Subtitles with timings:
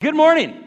[0.00, 0.64] Good morning.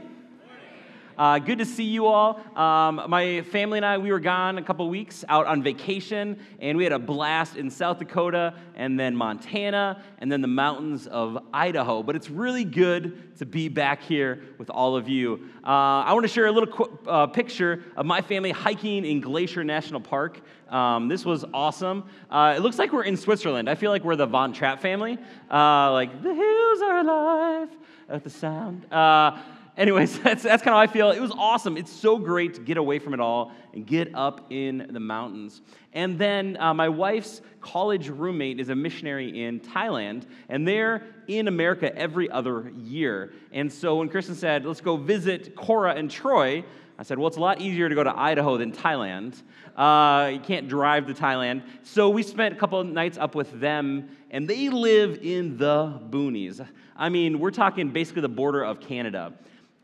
[1.18, 2.40] Uh, good to see you all.
[2.56, 6.78] Um, my family and I, we were gone a couple weeks out on vacation, and
[6.78, 11.44] we had a blast in South Dakota, and then Montana, and then the mountains of
[11.52, 12.04] Idaho.
[12.04, 15.50] But it's really good to be back here with all of you.
[15.64, 19.20] Uh, I want to share a little qu- uh, picture of my family hiking in
[19.20, 20.42] Glacier National Park.
[20.70, 22.04] Um, this was awesome.
[22.30, 23.68] Uh, it looks like we're in Switzerland.
[23.68, 25.18] I feel like we're the Von Trapp family.
[25.50, 27.70] Uh, like, the hills are alive
[28.10, 28.92] at the sound.
[28.92, 29.40] Uh,
[29.78, 31.12] anyways, that's, that's kind of how I feel.
[31.12, 31.78] It was awesome.
[31.78, 35.62] It's so great to get away from it all and get up in the mountains.
[35.94, 41.48] And then uh, my wife's college roommate is a missionary in Thailand, and they're in
[41.48, 43.34] America every other year.
[43.52, 46.64] And so when Kristen said, let's go visit Cora and Troy,
[46.98, 49.42] I said, well, it's a lot easier to go to Idaho than Thailand.
[49.76, 51.64] Uh, you can't drive to Thailand.
[51.82, 56.66] So we spent a couple nights up with them, and they live in the boonies.
[56.98, 59.32] I mean, we're talking basically the border of Canada.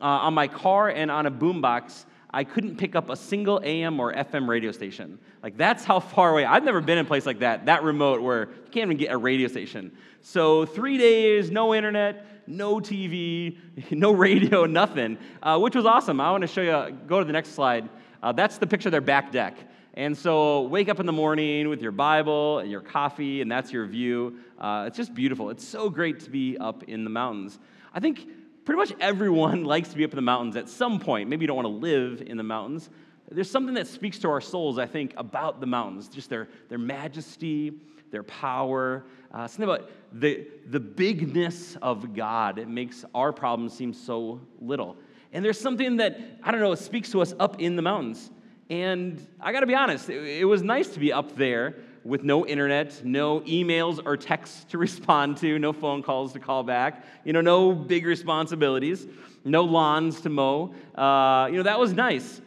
[0.02, 4.00] Uh, on my car and on a boombox, I couldn't pick up a single AM
[4.00, 5.20] or FM radio station.
[5.44, 6.46] Like, that's how far away.
[6.46, 9.12] I've never been in a place like that, that remote, where you can't even get
[9.12, 9.92] a radio station.
[10.22, 13.58] So, three days, no internet, no TV,
[13.92, 16.20] no radio, nothing, uh, which was awesome.
[16.20, 17.88] I want to show you, go to the next slide.
[18.24, 19.58] Uh, that's the picture of their back deck.
[20.00, 23.74] And so, wake up in the morning with your Bible and your coffee, and that's
[23.74, 24.40] your view.
[24.58, 25.50] Uh, it's just beautiful.
[25.50, 27.60] It's so great to be up in the mountains.
[27.94, 28.26] I think
[28.64, 31.28] pretty much everyone likes to be up in the mountains at some point.
[31.28, 32.90] Maybe you don't want to live in the mountains.
[33.30, 36.78] There's something that speaks to our souls, I think, about the mountains, just their, their
[36.78, 37.74] majesty,
[38.10, 42.58] their power, uh, something about the, the bigness of God.
[42.58, 44.96] It makes our problems seem so little.
[45.34, 48.32] And there's something that, I don't know, speaks to us up in the mountains.
[48.70, 52.24] And I got to be honest, it, it, was nice to be up there with
[52.24, 57.04] no internet, no emails or texts to respond to, no phone calls to call back,
[57.26, 59.08] you know, no big responsibilities,
[59.44, 60.74] no lawns to mow.
[60.94, 62.42] Uh, you know, that was nice.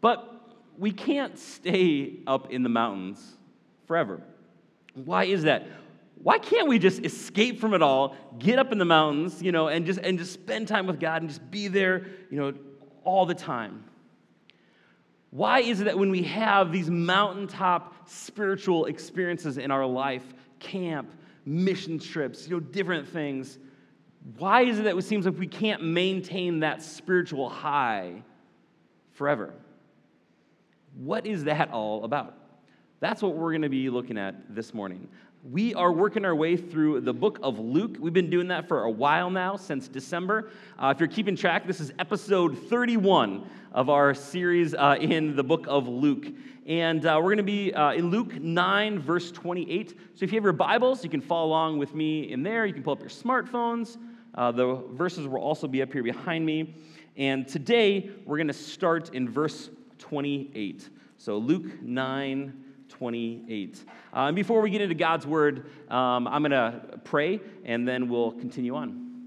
[0.00, 0.32] But
[0.78, 3.36] we can't stay up in the mountains
[3.86, 4.22] forever.
[4.94, 5.66] Why is that?
[6.22, 9.68] Why can't we just escape from it all, get up in the mountains, you know,
[9.68, 12.54] and just and just spend time with God and just be there, you know,
[13.04, 13.84] all the time?
[15.30, 20.24] Why is it that when we have these mountaintop spiritual experiences in our life,
[20.60, 21.10] camp,
[21.44, 23.58] mission trips, you know, different things,
[24.38, 28.22] why is it that it seems like we can't maintain that spiritual high
[29.12, 29.52] forever?
[30.96, 32.34] What is that all about?
[33.00, 35.08] That's what we're going to be looking at this morning.
[35.50, 37.98] We are working our way through the book of Luke.
[38.00, 40.50] We've been doing that for a while now, since December.
[40.76, 45.44] Uh, if you're keeping track, this is episode 31 of our series uh, in the
[45.44, 46.26] book of Luke.
[46.66, 49.90] And uh, we're going to be uh, in Luke 9, verse 28.
[49.90, 52.66] So if you have your Bibles, you can follow along with me in there.
[52.66, 53.98] You can pull up your smartphones.
[54.34, 56.74] Uh, the verses will also be up here behind me.
[57.16, 60.90] And today, we're going to start in verse 28.
[61.18, 62.64] So Luke 9,
[62.98, 63.84] 28.
[64.14, 68.08] Uh, and before we get into God's word, um, I'm going to pray and then
[68.08, 69.26] we'll continue on.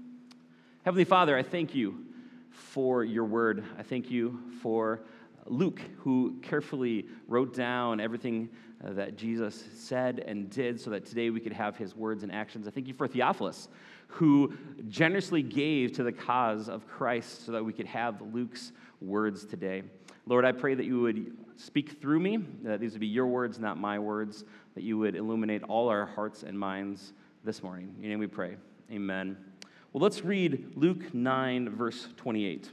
[0.84, 2.04] Heavenly Father, I thank you
[2.50, 3.62] for your word.
[3.78, 5.02] I thank you for
[5.46, 8.48] Luke, who carefully wrote down everything
[8.84, 12.32] uh, that Jesus said and did so that today we could have his words and
[12.32, 12.66] actions.
[12.66, 13.68] I thank you for Theophilus,
[14.08, 14.52] who
[14.88, 19.84] generously gave to the cause of Christ so that we could have Luke's words today.
[20.26, 23.58] Lord, I pray that you would speak through me, that these would be your words,
[23.58, 24.44] not my words,
[24.74, 27.12] that you would illuminate all our hearts and minds
[27.44, 27.94] this morning.
[27.98, 28.56] In your name we pray.
[28.90, 29.36] Amen.
[29.92, 32.70] Well, let's read Luke 9, verse 28.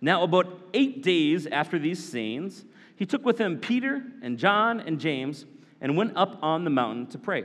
[0.00, 2.64] Now, about eight days after these sayings,
[2.96, 5.46] he took with him Peter and John and James
[5.80, 7.44] and went up on the mountain to pray.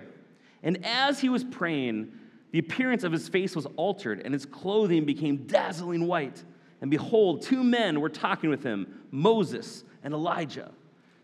[0.64, 2.12] And as he was praying,
[2.52, 6.44] the appearance of his face was altered, and his clothing became dazzling white.
[6.82, 10.72] And behold, two men were talking with him Moses and Elijah.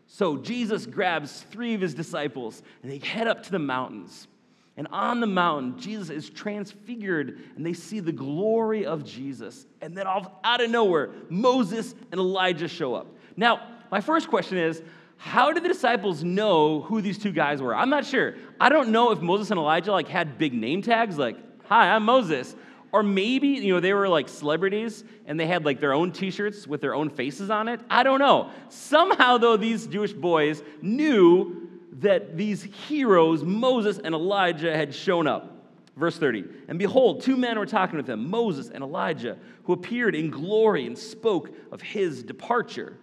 [0.08, 4.28] So Jesus grabs three of his disciples and they head up to the mountains.
[4.76, 9.66] And on the mountain, Jesus is transfigured and they see the glory of Jesus.
[9.82, 13.08] And then out of nowhere, Moses and Elijah show up.
[13.36, 14.82] Now, my first question is
[15.18, 17.76] how did the disciples know who these two guys were?
[17.76, 18.36] I'm not sure.
[18.60, 21.36] I don't know if Moses and Elijah like had big name tags like,
[21.66, 22.56] "Hi, I'm Moses."
[22.92, 26.32] Or maybe, you know, they were like celebrities and they had like their own t
[26.32, 27.80] shirts with their own faces on it.
[27.90, 28.50] I don't know.
[28.70, 31.70] Somehow, though, these Jewish boys knew
[32.00, 35.56] that these heroes, Moses and Elijah, had shown up.
[35.96, 40.16] Verse 30 And behold, two men were talking with him, Moses and Elijah, who appeared
[40.16, 42.98] in glory and spoke of his departure,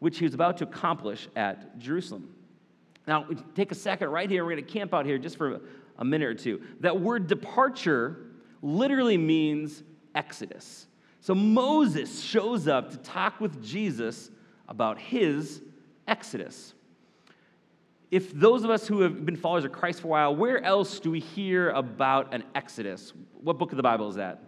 [0.00, 2.34] which he was about to accomplish at Jerusalem.
[3.06, 4.44] Now, take a second right here.
[4.44, 5.60] We're going to camp out here just for
[5.98, 6.62] a minute or two.
[6.80, 8.23] That word departure
[8.64, 9.82] literally means
[10.14, 10.86] exodus.
[11.20, 14.30] So Moses shows up to talk with Jesus
[14.68, 15.62] about his
[16.08, 16.74] exodus.
[18.10, 20.98] If those of us who have been followers of Christ for a while, where else
[20.98, 23.12] do we hear about an exodus?
[23.42, 24.42] What book of the Bible is that?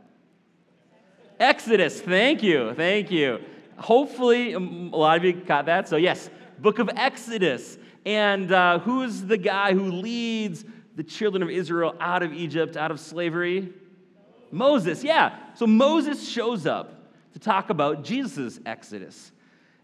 [1.38, 2.00] Exodus.
[2.00, 2.72] Thank you.
[2.74, 3.40] Thank you.
[3.76, 5.88] Hopefully, um, a lot of you got that.
[5.88, 7.76] So, yes, book of Exodus.
[8.06, 10.64] And uh, who's the guy who leads
[10.94, 13.74] the children of Israel out of Egypt, out of slavery?
[14.50, 15.38] Moses, yeah.
[15.54, 19.32] So Moses shows up to talk about Jesus' exodus.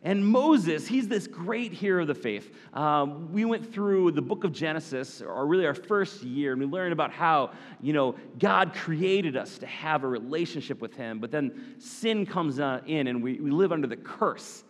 [0.04, 2.52] And Moses, he's this great hero of the faith.
[2.74, 6.66] Um, we went through the book of Genesis, or really our first year, and we
[6.66, 11.30] learned about how, you know, God created us to have a relationship with him, but
[11.30, 14.64] then sin comes in and we, we live under the curse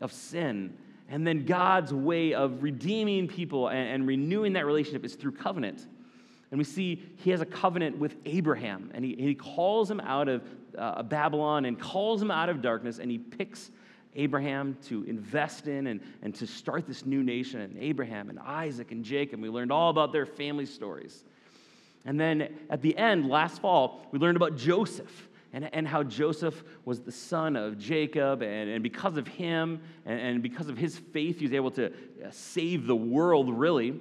[0.00, 0.76] of sin.
[1.08, 5.86] And then God's way of redeeming people and, and renewing that relationship is through covenant.
[6.50, 10.28] And we see he has a covenant with Abraham, and he, he calls him out
[10.28, 10.42] of
[10.78, 13.70] uh, Babylon and calls him out of darkness, and he picks
[14.14, 18.92] Abraham to invest in and, and to start this new nation, and Abraham and Isaac
[18.92, 19.40] and Jacob.
[19.40, 21.24] We learned all about their family stories.
[22.04, 26.62] And then at the end, last fall, we learned about Joseph and, and how Joseph
[26.84, 30.96] was the son of Jacob, and, and because of him and, and because of his
[30.96, 33.98] faith, he was able to uh, save the world, really.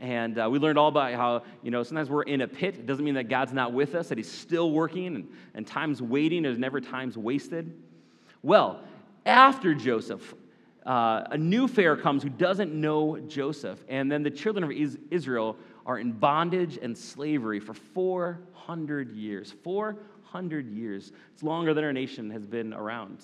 [0.00, 2.74] And uh, we learned all about how, you know, sometimes we're in a pit.
[2.74, 6.02] It doesn't mean that God's not with us, that He's still working, and, and time's
[6.02, 6.42] waiting.
[6.42, 7.72] There's never time's wasted.
[8.42, 8.80] Well,
[9.24, 10.34] after Joseph,
[10.84, 13.82] uh, a new Pharaoh comes who doesn't know Joseph.
[13.88, 14.70] And then the children of
[15.10, 15.56] Israel
[15.86, 19.54] are in bondage and slavery for 400 years.
[19.62, 21.12] 400 years.
[21.32, 23.22] It's longer than our nation has been around.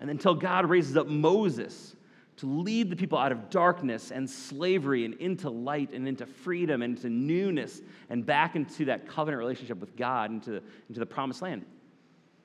[0.00, 1.95] And until God raises up Moses
[2.36, 6.82] to lead the people out of darkness and slavery and into light and into freedom
[6.82, 7.80] and into newness
[8.10, 11.64] and back into that covenant relationship with God, into, into the promised land.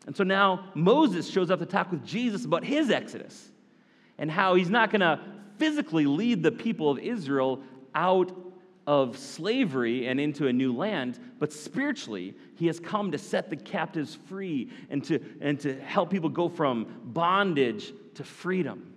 [0.07, 3.51] And so now Moses shows up to talk with Jesus about his exodus
[4.17, 5.19] and how he's not going to
[5.57, 7.61] physically lead the people of Israel
[7.93, 8.31] out
[8.87, 13.55] of slavery and into a new land, but spiritually, he has come to set the
[13.55, 18.90] captives free and to, and to help people go from bondage to freedom.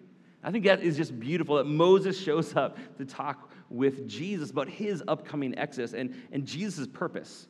[0.45, 4.69] I think that is just beautiful that Moses shows up to talk with Jesus about
[4.69, 7.49] his upcoming exodus and, and Jesus' purpose.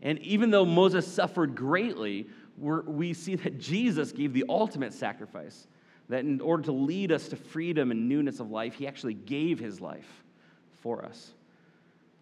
[0.00, 5.66] And even though Moses suffered greatly, we see that Jesus gave the ultimate sacrifice.
[6.08, 9.58] That in order to lead us to freedom and newness of life, he actually gave
[9.58, 10.22] his life
[10.80, 11.32] for us.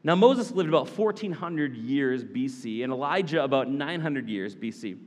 [0.02, 4.98] Now, Moses lived about 1400 years BC, and Elijah about 900 years BC.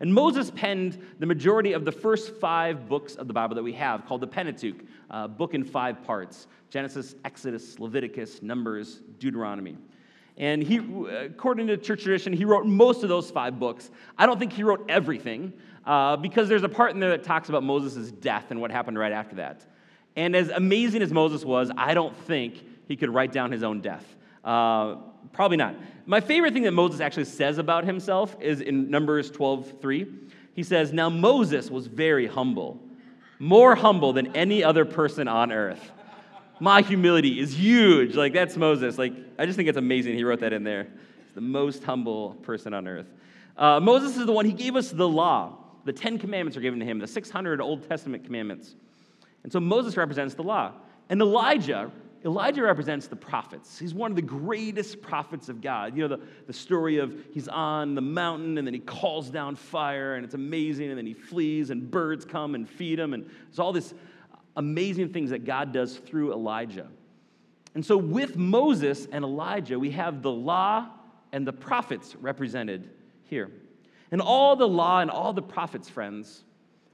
[0.00, 3.72] And Moses penned the majority of the first five books of the Bible that we
[3.74, 9.76] have, called the Pentateuch, a book in five parts Genesis, Exodus, Leviticus, Numbers, Deuteronomy.
[10.36, 10.78] And he,
[11.08, 13.90] according to church tradition, he wrote most of those five books.
[14.18, 15.52] I don't think he wrote everything,
[15.86, 18.98] uh, because there's a part in there that talks about Moses' death and what happened
[18.98, 19.64] right after that.
[20.16, 23.80] And as amazing as Moses was, I don't think he could write down his own
[23.80, 24.04] death.
[24.44, 24.96] Uh,
[25.32, 25.74] probably not.
[26.06, 30.06] My favorite thing that Moses actually says about himself is in Numbers 12 3.
[30.54, 32.80] He says, Now Moses was very humble,
[33.38, 35.90] more humble than any other person on earth
[36.60, 38.14] my humility is huge.
[38.14, 38.98] Like, that's Moses.
[38.98, 40.84] Like, I just think it's amazing he wrote that in there.
[41.24, 43.06] He's the most humble person on earth.
[43.56, 45.58] Uh, Moses is the one, he gave us the law.
[45.84, 48.74] The Ten Commandments are given to him, the 600 Old Testament commandments.
[49.44, 50.72] And so Moses represents the law.
[51.08, 51.90] And Elijah,
[52.24, 53.78] Elijah represents the prophets.
[53.78, 55.96] He's one of the greatest prophets of God.
[55.96, 59.54] You know, the, the story of he's on the mountain and then he calls down
[59.54, 63.14] fire and it's amazing and then he flees and birds come and feed him.
[63.14, 63.94] And there's all this
[64.56, 66.88] amazing things that God does through Elijah.
[67.74, 70.88] And so, with Moses and Elijah, we have the law
[71.32, 72.90] and the prophets represented
[73.24, 73.50] here.
[74.10, 76.44] And all the law and all the prophets, friends,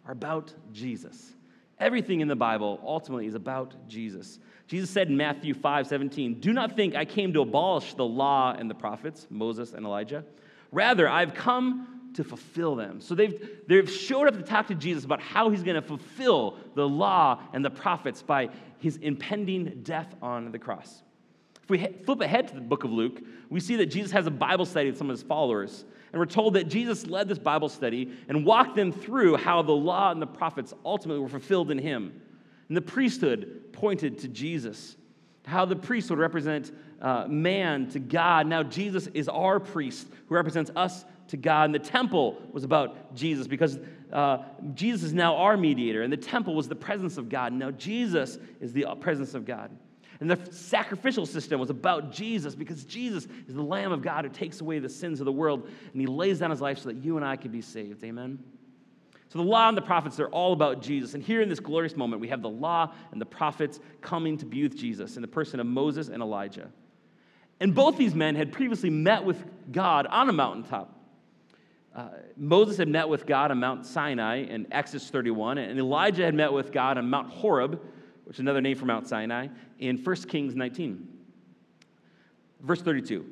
[0.04, 1.34] are about Jesus.
[1.78, 4.38] Everything in the Bible ultimately is about Jesus.
[4.66, 8.54] Jesus said in Matthew 5 17, Do not think I came to abolish the law
[8.56, 10.24] and the prophets, Moses and Elijah.
[10.70, 13.00] Rather, I've come to fulfill them.
[13.00, 16.58] So they've, they've showed up to talk to Jesus about how he's going to fulfill
[16.74, 21.02] the law and the prophets by his impending death on the cross.
[21.62, 24.30] If we flip ahead to the book of Luke, we see that Jesus has a
[24.30, 25.84] Bible study with some of his followers.
[26.12, 29.72] And we're told that Jesus led this Bible study and walked them through how the
[29.72, 32.20] law and the prophets ultimately were fulfilled in him.
[32.68, 34.96] And the priesthood pointed to Jesus,
[35.46, 38.46] how the priest would represent uh, man to God.
[38.46, 41.64] Now, Jesus is our priest who represents us to God.
[41.64, 43.78] And the temple was about Jesus because
[44.12, 44.38] uh,
[44.74, 47.54] Jesus is now our mediator, and the temple was the presence of God.
[47.54, 49.70] Now, Jesus is the presence of God.
[50.22, 54.30] And the sacrificial system was about Jesus because Jesus is the Lamb of God who
[54.30, 56.98] takes away the sins of the world and he lays down his life so that
[56.98, 58.04] you and I could be saved.
[58.04, 58.38] Amen?
[59.30, 61.14] So the law and the prophets, they're all about Jesus.
[61.14, 64.46] And here in this glorious moment, we have the law and the prophets coming to
[64.46, 66.70] be with Jesus in the person of Moses and Elijah.
[67.58, 70.96] And both these men had previously met with God on a mountaintop.
[71.92, 76.36] Uh, Moses had met with God on Mount Sinai in Exodus 31, and Elijah had
[76.36, 77.80] met with God on Mount Horeb,
[78.32, 79.48] which is another name for Mount Sinai,
[79.78, 81.06] in 1 Kings 19.
[82.62, 83.26] Verse 32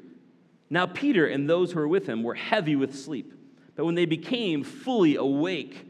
[0.69, 3.33] Now Peter and those who were with him were heavy with sleep,
[3.77, 5.87] but when they became fully awake,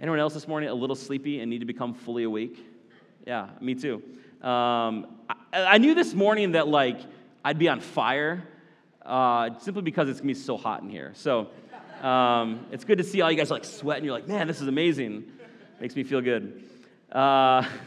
[0.00, 2.58] anyone else this morning a little sleepy and need to become fully awake?
[3.24, 4.02] Yeah, me too.
[4.42, 5.06] Um,
[5.52, 6.98] I, I knew this morning that, like,
[7.44, 8.42] I'd be on fire
[9.06, 11.12] uh, simply because it's gonna be so hot in here.
[11.14, 11.50] So
[12.02, 14.06] um, it's good to see all you guys like sweating.
[14.06, 15.30] You're like, man, this is amazing.
[15.80, 16.64] Makes me feel good.
[17.12, 17.62] Uh,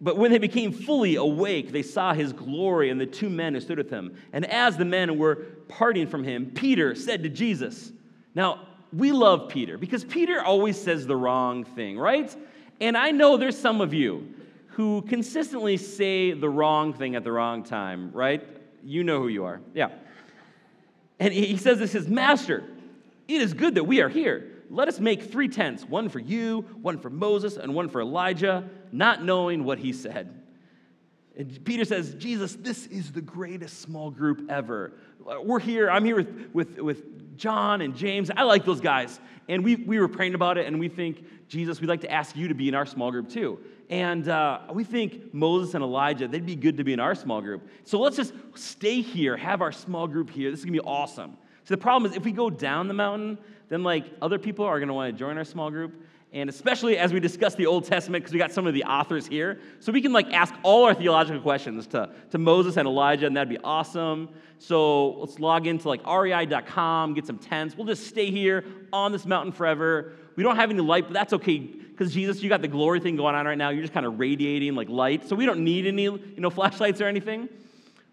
[0.00, 3.60] but when they became fully awake, they saw his glory and the two men who
[3.60, 4.16] stood with him.
[4.32, 5.36] And as the men were
[5.68, 7.92] parting from him, Peter said to Jesus,
[8.34, 12.34] Now, we love Peter because Peter always says the wrong thing, right?
[12.80, 14.34] And I know there's some of you
[14.68, 18.46] who consistently say the wrong thing at the wrong time, right?
[18.82, 19.60] You know who you are.
[19.74, 19.90] Yeah.
[21.18, 22.64] And he says this says, Master,
[23.28, 24.49] it is good that we are here.
[24.70, 28.70] Let us make three tents one for you, one for Moses, and one for Elijah,
[28.92, 30.42] not knowing what he said.
[31.36, 34.92] And Peter says, Jesus, this is the greatest small group ever.
[35.42, 35.90] We're here.
[35.90, 38.30] I'm here with, with, with John and James.
[38.30, 39.18] I like those guys.
[39.48, 42.36] And we, we were praying about it, and we think, Jesus, we'd like to ask
[42.36, 43.58] you to be in our small group too.
[43.88, 47.40] And uh, we think Moses and Elijah, they'd be good to be in our small
[47.40, 47.68] group.
[47.82, 50.50] So let's just stay here, have our small group here.
[50.50, 51.36] This is to be awesome.
[51.64, 53.38] So the problem is, if we go down the mountain,
[53.70, 55.94] then like other people are going to want to join our small group.
[56.32, 59.26] And especially as we discuss the Old Testament, because we got some of the authors
[59.26, 63.26] here, so we can like ask all our theological questions to, to Moses and Elijah,
[63.26, 64.28] and that'd be awesome.
[64.58, 67.76] So let's log into like rei.com, get some tents.
[67.76, 70.12] We'll just stay here on this mountain forever.
[70.36, 73.16] We don't have any light, but that's okay because Jesus, you got the glory thing
[73.16, 73.70] going on right now.
[73.70, 75.28] You're just kind of radiating like light.
[75.28, 77.48] So we don't need any, you know, flashlights or anything.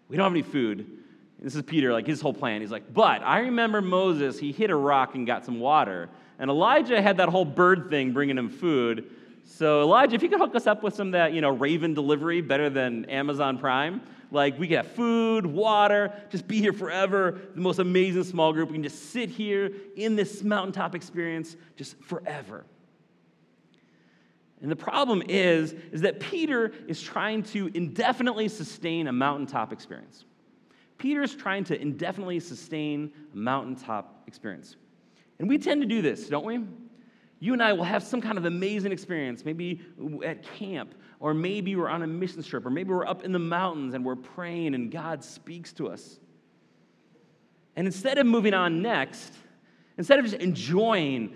[0.08, 0.97] We don't have any food.
[1.40, 2.60] This is Peter, like his whole plan.
[2.60, 6.08] He's like, but I remember Moses, he hit a rock and got some water.
[6.38, 9.10] And Elijah had that whole bird thing bringing him food.
[9.44, 11.94] So Elijah, if you could hook us up with some of that, you know, Raven
[11.94, 17.40] delivery better than Amazon Prime, like we could have food, water, just be here forever.
[17.54, 18.68] The most amazing small group.
[18.68, 22.64] We can just sit here in this mountaintop experience just forever.
[24.60, 30.24] And the problem is, is that Peter is trying to indefinitely sustain a mountaintop experience.
[30.98, 34.76] Peter is trying to indefinitely sustain a mountaintop experience.
[35.38, 36.60] And we tend to do this, don't we?
[37.40, 39.80] You and I will have some kind of amazing experience, maybe
[40.24, 43.38] at camp, or maybe we're on a mission trip, or maybe we're up in the
[43.38, 46.18] mountains and we're praying and God speaks to us.
[47.76, 49.34] And instead of moving on next,
[49.98, 51.32] instead of just enjoying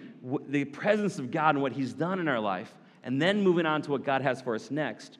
[0.49, 3.81] the presence of God and what He's done in our life, and then moving on
[3.83, 5.19] to what God has for us next,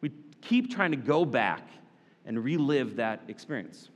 [0.00, 1.68] we keep trying to go back
[2.26, 3.88] and relive that experience.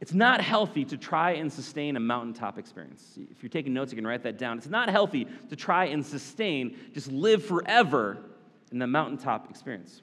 [0.00, 3.18] It's not healthy to try and sustain a mountaintop experience.
[3.30, 4.58] If you're taking notes, you can write that down.
[4.58, 8.18] It's not healthy to try and sustain, just live forever
[8.72, 10.02] in the mountaintop experience.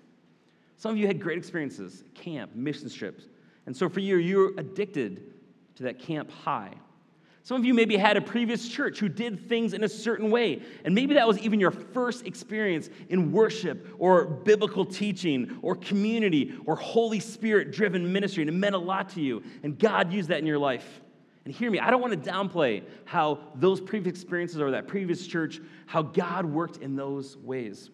[0.77, 3.25] Some of you had great experiences, camp, mission trips.
[3.67, 5.33] And so for you, you're addicted
[5.75, 6.73] to that camp high.
[7.45, 10.61] Some of you maybe had a previous church who did things in a certain way,
[10.85, 16.55] and maybe that was even your first experience in worship or biblical teaching or community
[16.65, 20.29] or Holy Spirit driven ministry, and it meant a lot to you, and God used
[20.29, 21.01] that in your life.
[21.43, 25.27] And hear me, I don't want to downplay how those previous experiences or that previous
[25.27, 27.89] church, how God worked in those ways.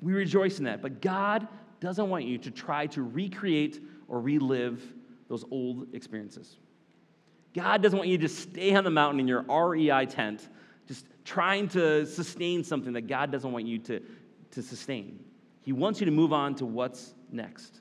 [0.00, 1.48] We rejoice in that, but God
[1.80, 4.80] doesn't want you to try to recreate or relive
[5.28, 6.58] those old experiences.
[7.54, 10.48] God doesn't want you to stay on the mountain in your REI tent,
[10.86, 14.00] just trying to sustain something that God doesn't want you to,
[14.52, 15.18] to sustain.
[15.60, 17.80] He wants you to move on to what's next.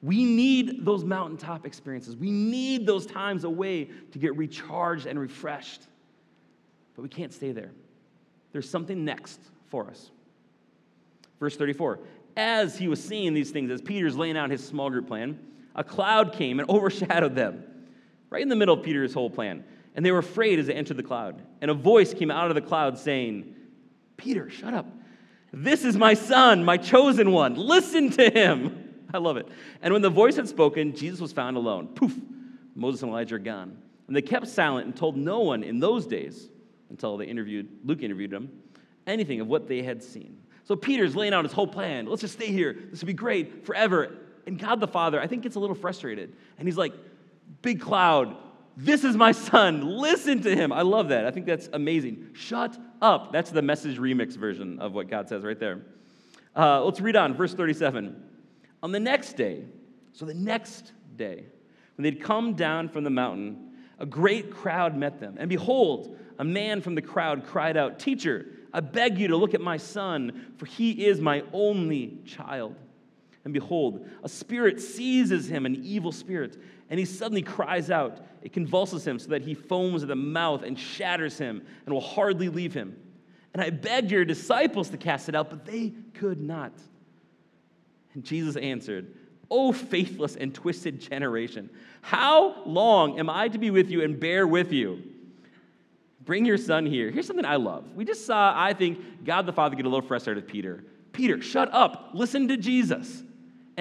[0.00, 2.16] We need those mountaintop experiences.
[2.16, 5.82] We need those times away to get recharged and refreshed.
[6.96, 7.70] But we can't stay there.
[8.52, 10.10] There's something next for us.
[11.38, 12.00] Verse 34
[12.36, 15.38] As he was seeing these things, as Peter's laying out his small group plan,
[15.74, 17.64] a cloud came and overshadowed them
[18.32, 19.62] right in the middle of Peter's whole plan.
[19.94, 21.42] And they were afraid as they entered the cloud.
[21.60, 23.54] And a voice came out of the cloud saying,
[24.16, 24.86] Peter, shut up.
[25.52, 27.56] This is my son, my chosen one.
[27.56, 29.04] Listen to him.
[29.14, 29.46] I love it.
[29.82, 31.88] And when the voice had spoken, Jesus was found alone.
[31.88, 32.16] Poof,
[32.74, 33.76] Moses and Elijah are gone.
[34.06, 36.48] And they kept silent and told no one in those days,
[36.88, 38.50] until they interviewed, Luke interviewed them,
[39.06, 40.38] anything of what they had seen.
[40.64, 42.06] So Peter's laying out his whole plan.
[42.06, 42.76] Let's just stay here.
[42.90, 44.16] This will be great forever.
[44.46, 46.34] And God the Father, I think, gets a little frustrated.
[46.58, 46.94] And he's like,
[47.60, 48.36] Big cloud,
[48.76, 49.82] this is my son.
[49.82, 50.72] Listen to him.
[50.72, 51.26] I love that.
[51.26, 52.30] I think that's amazing.
[52.32, 53.32] Shut up.
[53.32, 55.82] That's the message remix version of what God says right there.
[56.56, 58.22] Uh, let's read on, verse 37.
[58.82, 59.64] On the next day,
[60.12, 61.44] so the next day,
[61.96, 65.36] when they'd come down from the mountain, a great crowd met them.
[65.38, 69.54] And behold, a man from the crowd cried out, Teacher, I beg you to look
[69.54, 72.74] at my son, for he is my only child.
[73.44, 76.56] And behold, a spirit seizes him, an evil spirit,
[76.90, 78.20] and he suddenly cries out.
[78.42, 82.00] It convulses him so that he foams at the mouth and shatters him and will
[82.00, 82.96] hardly leave him.
[83.52, 86.72] And I begged your disciples to cast it out, but they could not.
[88.14, 89.14] And Jesus answered,
[89.50, 91.68] O faithless and twisted generation,
[92.00, 95.02] how long am I to be with you and bear with you?
[96.24, 97.10] Bring your son here.
[97.10, 97.94] Here's something I love.
[97.94, 100.84] We just saw, I think, God the Father get a little frustrated with Peter.
[101.12, 102.10] Peter, shut up.
[102.14, 103.22] Listen to Jesus.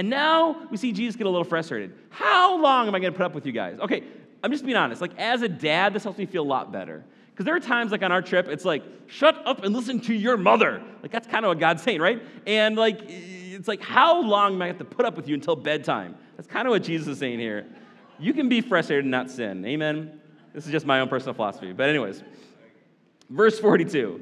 [0.01, 1.93] And now we see Jesus get a little frustrated.
[2.10, 3.77] How long am I going to put up with you guys?
[3.79, 4.03] Okay,
[4.41, 5.00] I'm just being honest.
[5.00, 7.03] Like, as a dad, this helps me feel a lot better.
[7.29, 10.15] Because there are times, like on our trip, it's like, shut up and listen to
[10.15, 10.81] your mother.
[11.03, 12.20] Like, that's kind of what God's saying, right?
[12.48, 15.55] And like, it's like, how long am I have to put up with you until
[15.55, 16.15] bedtime?
[16.36, 17.67] That's kind of what Jesus is saying here.
[18.17, 19.63] You can be frustrated and not sin.
[19.67, 20.20] Amen?
[20.51, 21.74] This is just my own personal philosophy.
[21.74, 22.24] But, anyways,
[23.29, 24.20] verse 42.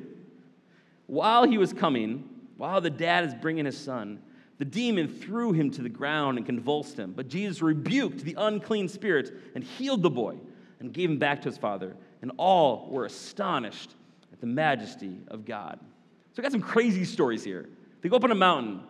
[1.08, 4.24] While he was coming, while the dad is bringing his son,
[4.60, 7.14] the demon threw him to the ground and convulsed him.
[7.16, 10.36] But Jesus rebuked the unclean spirit and healed the boy
[10.80, 11.96] and gave him back to his father.
[12.22, 13.96] And all were astonished
[14.34, 15.80] at the majesty of God.
[15.82, 17.70] So, we got some crazy stories here.
[18.02, 18.82] They go up on a mountain,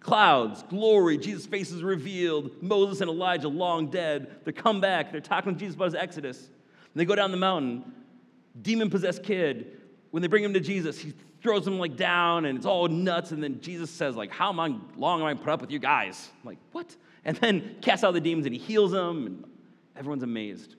[0.00, 2.62] clouds, glory, Jesus' face is revealed.
[2.62, 4.38] Moses and Elijah long dead.
[4.44, 6.38] They come back, they're talking to Jesus about his exodus.
[6.38, 7.92] And they go down the mountain,
[8.60, 9.76] demon possessed kid.
[10.12, 11.12] When they bring him to Jesus, he
[11.42, 13.32] throws him like down and it's all nuts.
[13.32, 15.78] And then Jesus says, like, how am I, long am I put up with you
[15.78, 16.28] guys?
[16.42, 16.94] I'm like, what?
[17.24, 19.44] And then casts out the demons and he heals them and
[19.96, 20.76] everyone's amazed.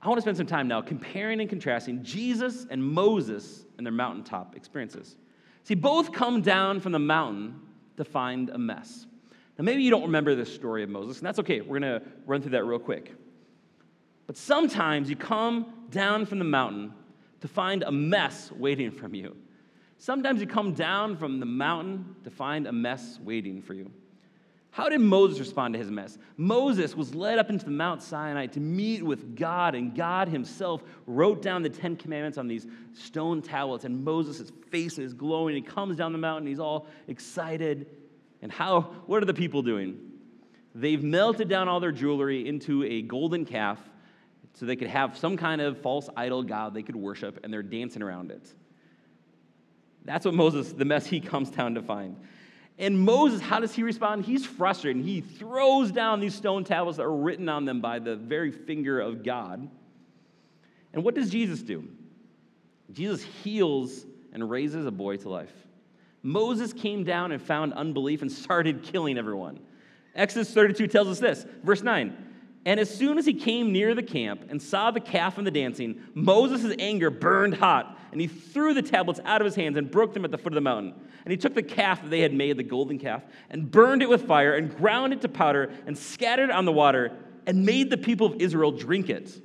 [0.00, 3.92] I want to spend some time now comparing and contrasting Jesus and Moses and their
[3.92, 5.16] mountaintop experiences.
[5.62, 7.60] See, both come down from the mountain
[7.96, 9.06] to find a mess.
[9.56, 11.60] Now, maybe you don't remember this story of Moses, and that's okay.
[11.60, 13.14] We're going to run through that real quick.
[14.26, 16.94] But sometimes you come down from the mountain
[17.42, 19.36] to find a mess waiting from you.
[19.98, 23.90] Sometimes you come down from the mountain to find a mess waiting for you.
[24.70, 26.18] How did Moses respond to his mess?
[26.36, 30.82] Moses was led up into the Mount Sinai to meet with God, and God himself
[31.06, 33.84] wrote down the Ten Commandments on these stone tablets.
[33.84, 35.56] And Moses' face is glowing.
[35.56, 37.86] He comes down the mountain, he's all excited.
[38.40, 39.98] And how, what are the people doing?
[40.76, 43.78] They've melted down all their jewelry into a golden calf
[44.54, 47.62] so they could have some kind of false idol god they could worship, and they're
[47.62, 48.52] dancing around it.
[50.04, 52.16] That's what Moses, the mess he comes down to find.
[52.78, 54.24] And Moses, how does he respond?
[54.24, 55.04] He's frustrated.
[55.04, 59.00] He throws down these stone tablets that are written on them by the very finger
[59.00, 59.68] of God.
[60.92, 61.88] And what does Jesus do?
[62.92, 65.52] Jesus heals and raises a boy to life.
[66.22, 69.58] Moses came down and found unbelief and started killing everyone.
[70.14, 72.16] Exodus 32 tells us this, verse 9.
[72.64, 75.50] And as soon as he came near the camp and saw the calf and the
[75.50, 79.90] dancing, Moses' anger burned hot, and he threw the tablets out of his hands and
[79.90, 80.94] broke them at the foot of the mountain.
[81.24, 84.08] And he took the calf that they had made, the golden calf, and burned it
[84.08, 87.90] with fire, and ground it to powder, and scattered it on the water, and made
[87.90, 89.40] the people of Israel drink it.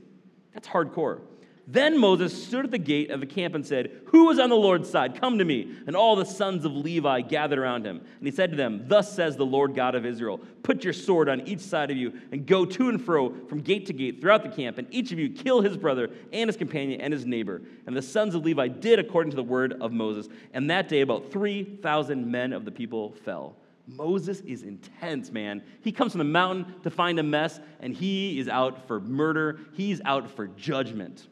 [0.53, 1.21] That's hardcore.
[1.69, 4.55] Then Moses stood at the gate of the camp and said, Who is on the
[4.55, 5.19] Lord's side?
[5.19, 5.75] Come to me.
[5.85, 7.97] And all the sons of Levi gathered around him.
[7.97, 11.27] And he said to them, Thus says the Lord God of Israel Put your sword
[11.27, 14.43] on each side of you, and go to and fro from gate to gate throughout
[14.43, 17.61] the camp, and each of you kill his brother and his companion and his neighbor.
[17.85, 20.29] And the sons of Levi did according to the word of Moses.
[20.53, 23.57] And that day about 3,000 men of the people fell.
[23.87, 25.63] Moses is intense, man.
[25.81, 29.59] He comes from the mountain to find a mess, and he is out for murder,
[29.73, 31.27] he's out for judgment.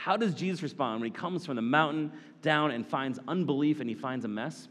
[0.00, 2.10] How does Jesus respond when he comes from the mountain
[2.40, 4.66] down and finds unbelief and he finds a mess?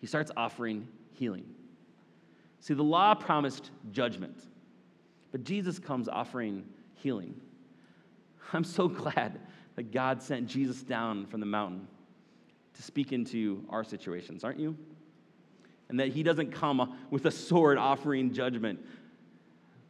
[0.00, 1.44] He starts offering healing.
[2.58, 4.36] See, the law promised judgment,
[5.30, 7.40] but Jesus comes offering healing.
[8.52, 9.38] I'm so glad
[9.76, 11.86] that God sent Jesus down from the mountain
[12.74, 14.76] to speak into our situations, aren't you?
[15.88, 18.84] And that he doesn't come with a sword offering judgment,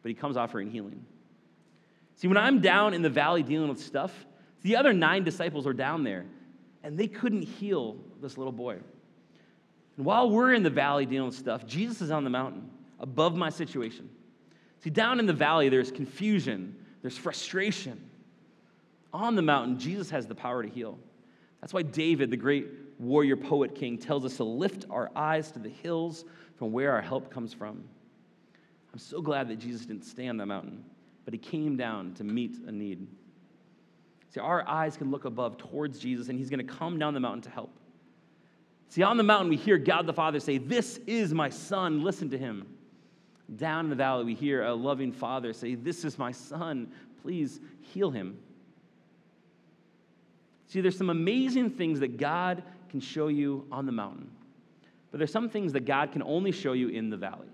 [0.02, 1.06] but he comes offering healing.
[2.20, 4.12] See, when I'm down in the valley dealing with stuff,
[4.60, 6.26] the other nine disciples are down there,
[6.82, 8.76] and they couldn't heal this little boy.
[9.96, 13.36] And while we're in the valley dealing with stuff, Jesus is on the mountain above
[13.36, 14.10] my situation.
[14.80, 18.10] See, down in the valley, there's confusion, there's frustration.
[19.14, 20.98] On the mountain, Jesus has the power to heal.
[21.62, 22.66] That's why David, the great
[22.98, 27.00] warrior poet king, tells us to lift our eyes to the hills from where our
[27.00, 27.82] help comes from.
[28.92, 30.84] I'm so glad that Jesus didn't stay on the mountain,
[31.30, 33.06] but he came down to meet a need.
[34.30, 37.20] See, our eyes can look above towards Jesus, and he's going to come down the
[37.20, 37.72] mountain to help.
[38.88, 42.30] See, on the mountain, we hear God the Father say, This is my son, listen
[42.30, 42.66] to him.
[43.56, 46.90] Down in the valley, we hear a loving father say, This is my son,
[47.22, 48.38] please heal him.
[50.66, 54.30] See, there's some amazing things that God can show you on the mountain,
[55.12, 57.46] but there's some things that God can only show you in the valley.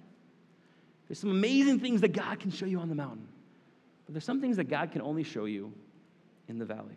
[1.08, 3.28] There's some amazing things that God can show you on the mountain,
[4.06, 5.72] but there's some things that God can only show you
[6.48, 6.96] in the valley.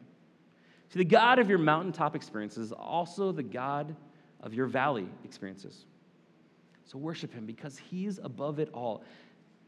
[0.89, 3.95] See, the God of your mountaintop experiences is also the God
[4.41, 5.85] of your valley experiences.
[6.85, 9.03] So worship him because he's above it all.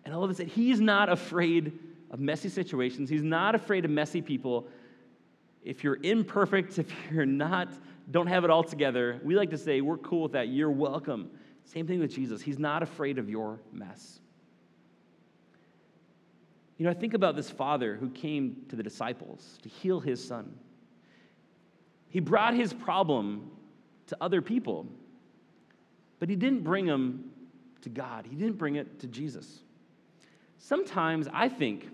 [0.05, 1.77] And I love this that he's not afraid
[2.09, 4.67] of messy situations, he's not afraid of messy people.
[5.63, 7.69] If you're imperfect, if you're not,
[8.09, 10.47] don't have it all together, we like to say, we're cool with that.
[10.47, 11.29] You're welcome.
[11.65, 12.41] Same thing with Jesus.
[12.41, 14.20] He's not afraid of your mess.
[16.81, 20.27] You know, I think about this father who came to the disciples to heal his
[20.27, 20.51] son.
[22.09, 23.51] He brought his problem
[24.07, 24.87] to other people,
[26.17, 27.25] but he didn't bring him
[27.81, 28.25] to God.
[28.27, 29.59] He didn't bring it to Jesus.
[30.57, 31.87] Sometimes I think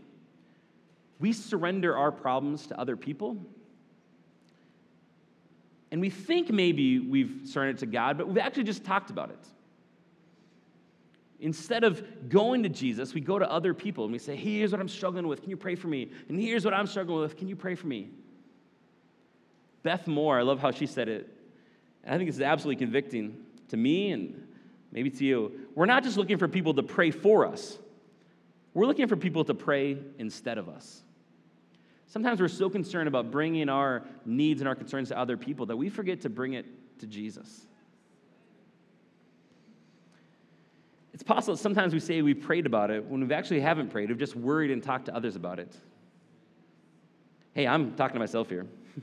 [1.19, 3.36] we surrender our problems to other people,
[5.91, 9.47] and we think maybe we've surrendered to God, but we've actually just talked about it.
[11.39, 14.82] Instead of going to Jesus, we go to other people and we say, Here's what
[14.82, 15.41] I'm struggling with.
[15.41, 16.12] Can you pray for me?
[16.30, 17.38] And here's what I'm struggling with.
[17.38, 18.10] Can you pray for me?
[19.84, 21.30] Beth Moore, I love how she said it.
[22.04, 23.38] And I think this is absolutely convicting
[23.69, 24.47] to me and
[24.91, 25.52] maybe to you.
[25.76, 27.78] We're not just looking for people to pray for us,
[28.73, 31.04] we're looking for people to pray instead of us.
[32.08, 35.76] Sometimes we're so concerned about bringing our needs and our concerns to other people that
[35.76, 36.65] we forget to bring it
[37.00, 37.67] to Jesus.
[41.18, 44.10] It's possible that sometimes we say we've prayed about it when we actually haven't prayed.
[44.10, 45.76] We've just worried and talked to others about it.
[47.56, 48.68] Hey, I'm talking to myself here.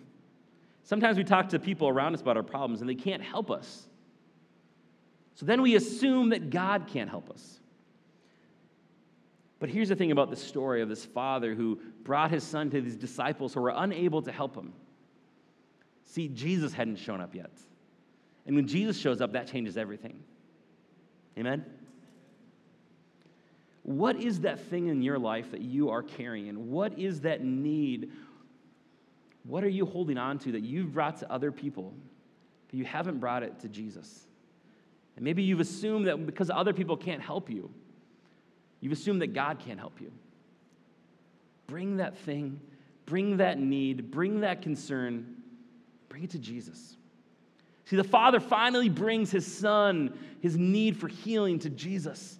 [0.84, 3.88] sometimes we talk to people around us about our problems and they can't help us.
[5.34, 7.58] So then we assume that God can't help us.
[9.58, 12.80] But here's the thing about the story of this father who brought his son to
[12.80, 14.72] these disciples who were unable to help him.
[16.04, 17.50] See, Jesus hadn't shown up yet.
[18.46, 20.22] And when Jesus shows up, that changes everything.
[21.36, 21.64] Amen?
[23.84, 26.70] What is that thing in your life that you are carrying?
[26.70, 28.10] What is that need?
[29.44, 31.92] What are you holding on to that you've brought to other people,
[32.66, 34.26] but you haven't brought it to Jesus?
[35.16, 37.70] And maybe you've assumed that because other people can't help you,
[38.80, 40.10] you've assumed that God can't help you.
[41.66, 42.60] Bring that thing,
[43.04, 45.36] bring that need, bring that concern,
[46.08, 46.96] bring it to Jesus.
[47.84, 52.38] See, the Father finally brings his son, his need for healing to Jesus.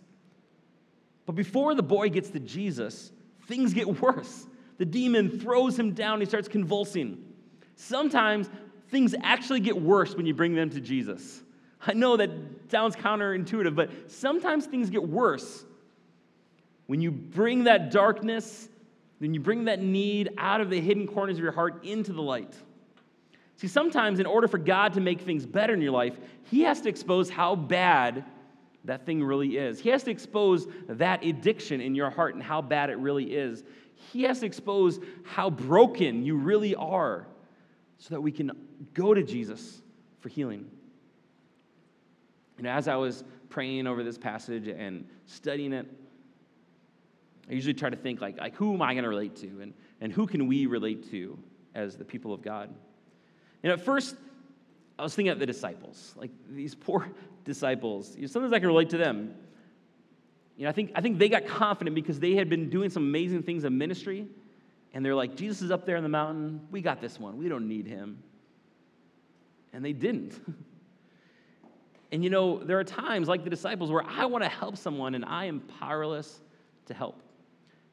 [1.26, 3.12] But before the boy gets to Jesus,
[3.46, 4.46] things get worse.
[4.78, 7.24] The demon throws him down, he starts convulsing.
[7.76, 8.48] Sometimes
[8.88, 11.42] things actually get worse when you bring them to Jesus.
[11.86, 12.30] I know that
[12.68, 15.64] sounds counterintuitive, but sometimes things get worse
[16.86, 18.68] when you bring that darkness,
[19.18, 22.22] when you bring that need out of the hidden corners of your heart into the
[22.22, 22.54] light.
[23.56, 26.16] See, sometimes in order for God to make things better in your life,
[26.50, 28.24] He has to expose how bad
[28.84, 29.80] that thing really is.
[29.80, 33.64] He has to expose that addiction in your heart and how bad it really is.
[34.12, 37.26] He has to expose how broken you really are
[37.98, 38.52] so that we can
[38.92, 39.80] go to Jesus
[40.20, 40.70] for healing.
[42.60, 45.86] Know, as I was praying over this passage and studying it,
[47.48, 49.74] I usually try to think like, like who am I going to relate to and,
[50.00, 51.38] and who can we relate to
[51.74, 52.72] as the people of God?
[53.62, 54.16] And at first,
[54.98, 57.10] I was thinking of the disciples, like these poor
[57.44, 58.14] disciples.
[58.14, 59.34] You know, sometimes I can relate to them.
[60.56, 63.02] You know, I think, I think they got confident because they had been doing some
[63.02, 64.28] amazing things in ministry,
[64.92, 66.60] and they're like, Jesus is up there in the mountain.
[66.70, 67.36] We got this one.
[67.38, 68.22] We don't need him.
[69.72, 70.40] And they didn't.
[72.12, 75.16] and you know, there are times like the disciples where I want to help someone
[75.16, 76.40] and I am powerless
[76.86, 77.20] to help.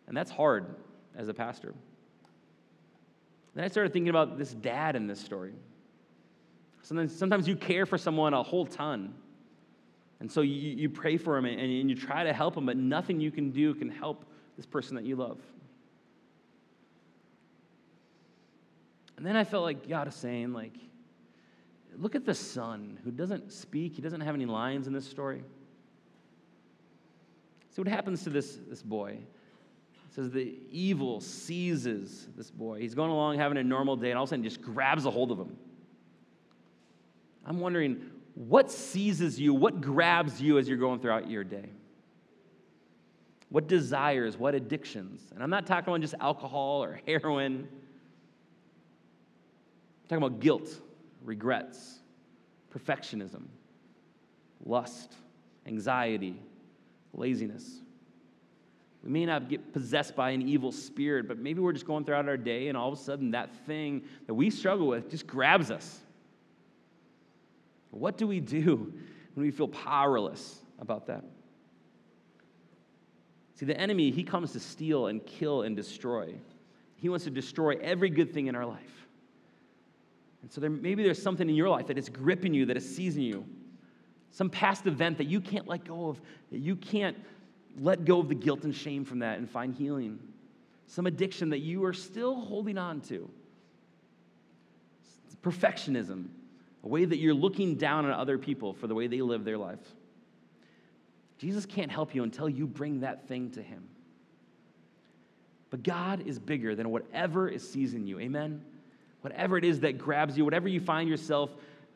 [0.08, 0.76] And that's hard
[1.16, 1.74] as a pastor.
[3.56, 5.54] Then I started thinking about this dad in this story.
[6.84, 9.14] Sometimes, sometimes you care for someone a whole ton.
[10.20, 12.78] And so you, you pray for them and, and you try to help them, but
[12.78, 15.40] nothing you can do can help this person that you love.
[19.18, 20.74] And then I felt like God is saying, like,
[21.98, 25.44] look at the son who doesn't speak, he doesn't have any lines in this story.
[27.70, 29.12] See what happens to this, this boy.
[29.12, 32.80] It says the evil seizes this boy.
[32.80, 35.12] He's going along having a normal day, and all of a sudden just grabs a
[35.12, 35.56] hold of him
[37.46, 38.02] I'm wondering
[38.36, 41.70] what seizes you, what grabs you as you're going throughout your day?
[43.50, 45.22] What desires, what addictions?
[45.34, 47.68] And I'm not talking about just alcohol or heroin.
[50.04, 50.70] I'm talking about guilt,
[51.24, 52.00] regrets,
[52.74, 53.44] perfectionism,
[54.66, 55.14] lust,
[55.66, 56.36] anxiety,
[57.14, 57.82] laziness.
[59.04, 62.28] We may not get possessed by an evil spirit, but maybe we're just going throughout
[62.28, 65.72] our day and all of a sudden that thing that we struggle with just grabs
[65.72, 66.01] us.
[67.92, 68.94] What do we do
[69.34, 71.24] when we feel powerless about that?
[73.56, 76.34] See, the enemy, he comes to steal and kill and destroy.
[76.96, 79.08] He wants to destroy every good thing in our life.
[80.42, 82.96] And so there, maybe there's something in your life that is gripping you, that is
[82.96, 83.46] seizing you.
[84.32, 87.18] Some past event that you can't let go of, that you can't
[87.80, 90.20] let go of the guilt and shame from that and find healing.
[90.88, 93.30] Some addiction that you are still holding on to.
[95.44, 96.28] Perfectionism,
[96.84, 99.58] a way that you're looking down on other people for the way they live their
[99.58, 99.80] life.
[101.38, 103.88] Jesus can't help you until you bring that thing to Him.
[105.70, 108.20] But God is bigger than whatever is seizing you.
[108.20, 108.64] Amen?
[109.22, 111.52] Whatever it is that grabs you, whatever you find yourself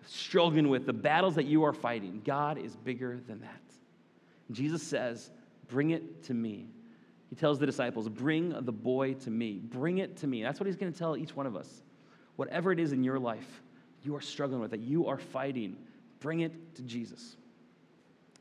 [0.08, 3.62] struggling with, the battles that you are fighting, God is bigger than that.
[4.52, 5.32] Jesus says,
[5.67, 6.67] Bring it to me.
[7.30, 9.60] He tells the disciples, Bring the boy to me.
[9.63, 10.43] Bring it to me.
[10.43, 11.84] That's what he's going to tell each one of us.
[12.36, 13.62] Whatever it is in your life
[14.05, 15.75] you are struggling with, that you are fighting,
[16.19, 17.35] bring it to Jesus.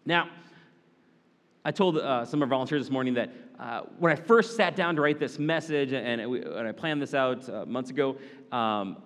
[0.05, 0.29] Now,
[1.65, 4.77] I told uh, some of our volunteers this morning that uh, when I first sat
[4.77, 8.19] down to write this message and, and I planned this out uh, months ago,
[8.53, 8.99] um,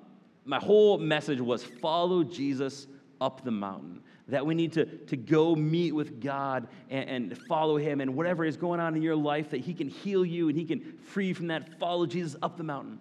[0.44, 2.86] my whole message was follow Jesus
[3.20, 4.02] up the mountain.
[4.26, 8.44] That we need to, to go meet with God and, and follow Him, and whatever
[8.44, 11.28] is going on in your life, that He can heal you and He can free
[11.28, 11.78] you from that.
[11.78, 12.98] Follow Jesus up the mountain.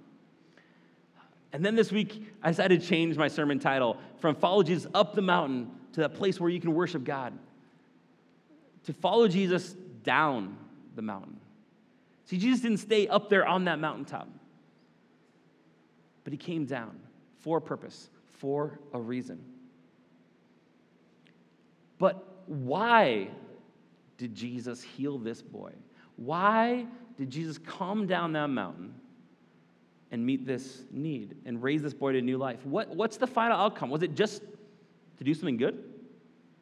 [1.58, 5.16] And then this week, I decided to change my sermon title from Follow Jesus Up
[5.16, 7.34] the Mountain to that place where you can worship God,
[8.84, 10.56] to follow Jesus down
[10.96, 11.36] the mountain.
[12.26, 14.30] See, Jesus didn't stay up there on that mountaintop,
[16.24, 17.00] but he came down
[17.40, 19.44] for a purpose, for a reason.
[21.98, 23.30] But why
[24.20, 25.72] did Jesus heal this boy?
[26.18, 26.86] Why
[27.18, 28.94] did Jesus come down that mountain?
[30.12, 32.66] And meet this need and raise this boy to new life.
[32.66, 33.90] What, what's the final outcome?
[33.90, 34.42] Was it just
[35.18, 35.84] to do something good?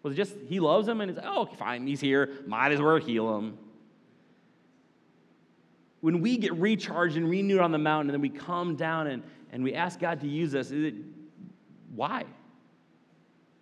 [0.03, 2.97] Was it just he loves him and it's, oh, fine, he's here, might as well
[2.97, 3.58] heal him?
[6.01, 9.23] When we get recharged and renewed on the mountain and then we come down and,
[9.51, 10.95] and we ask God to use us, is it
[11.95, 12.25] why?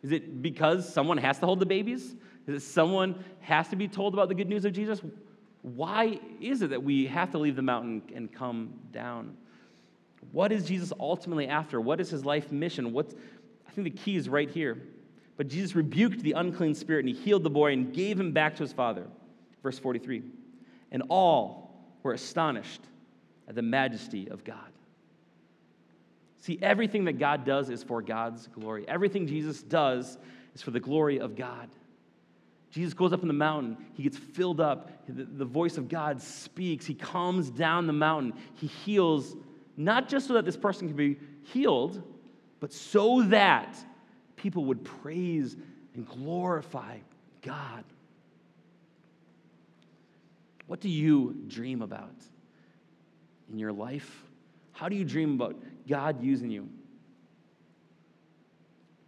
[0.01, 2.15] Is it because someone has to hold the babies?
[2.45, 5.01] Is it someone has to be told about the good news of Jesus?
[5.61, 9.37] Why is it that we have to leave the mountain and come down?
[10.31, 11.79] What is Jesus ultimately after?
[11.79, 12.93] What is his life mission?
[12.93, 13.15] What's,
[13.67, 14.81] I think the key is right here.
[15.37, 18.55] But Jesus rebuked the unclean spirit and he healed the boy and gave him back
[18.57, 19.07] to his father.
[19.61, 20.23] Verse 43.
[20.91, 22.81] And all were astonished
[23.47, 24.57] at the majesty of God.
[26.39, 28.85] See, everything that God does is for God's glory.
[28.87, 30.17] Everything Jesus does
[30.53, 31.69] is for the glory of God.
[32.69, 33.77] Jesus goes up in the mountain.
[33.93, 34.89] He gets filled up.
[35.07, 36.85] The, the voice of God speaks.
[36.85, 38.33] He comes down the mountain.
[38.55, 39.35] He heals
[39.75, 42.01] not just so that this person can be healed,
[42.59, 43.75] but so that
[44.35, 45.55] people would praise
[45.95, 46.97] and glorify
[47.41, 47.83] God.
[50.67, 52.15] What do you dream about
[53.51, 54.23] in your life?
[54.71, 55.55] How do you dream about
[55.87, 56.67] God using you?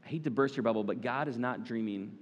[0.05, 2.17] I hate to burst your bubble, but God is not dreaming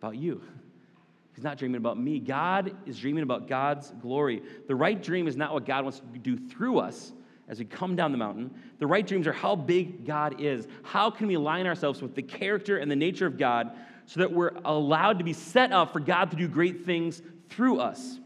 [0.00, 0.40] about you.
[1.34, 2.20] He's not dreaming about me.
[2.20, 4.40] God is dreaming about God's glory.
[4.68, 7.12] The right dream is not what God wants to do through us,
[7.48, 8.50] as we come down the mountain.
[8.78, 10.66] The right dreams are how big God is.
[10.82, 13.72] How can we align ourselves with the character and the nature of God
[14.06, 17.80] so that we're allowed to be set up for God to do great things through
[17.80, 18.18] us?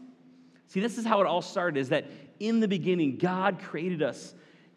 [0.67, 2.05] See, this is how it all started is that
[2.39, 4.33] in the beginning, God created us.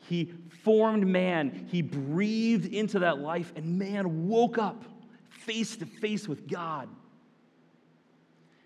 [0.09, 0.33] He
[0.65, 4.85] formed man, He breathed into that life, and man woke up
[5.29, 6.89] face to face with God.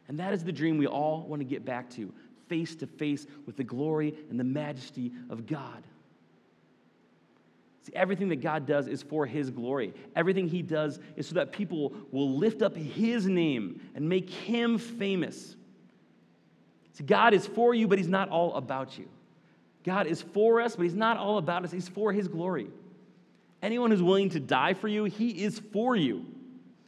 [0.08, 2.12] And that is the dream we all want to get back to
[2.48, 5.82] face to face with the glory and the majesty of God.
[7.82, 9.94] See, everything that God does is for His glory.
[10.14, 14.78] Everything He does is so that people will lift up His name and make Him
[14.78, 15.56] famous.
[16.94, 19.09] See, God is for you, but He's not all about you.
[19.85, 21.70] God is for us, but He's not all about us.
[21.70, 22.66] He's for His glory.
[23.62, 26.26] Anyone who's willing to die for you, He is for you